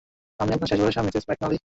[0.39, 1.57] আমিই আপনার শেষ ভরসা, মিসেস ম্যাকনালি।